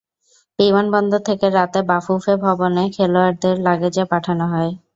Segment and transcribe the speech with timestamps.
[0.59, 4.71] বিমানবন্দন থেকে রাতে বাফুফে ভবনে খেলোয়াড়দের লাগেজ পাঠানো হয়।